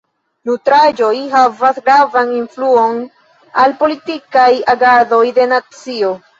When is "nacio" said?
5.57-6.15